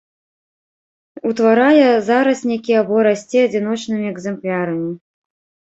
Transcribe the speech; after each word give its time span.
Утварае 1.31 1.83
зараснікі 2.09 2.73
або 2.81 3.05
расце 3.09 3.39
адзіночнымі 3.49 4.05
экземплярамі. 4.15 4.91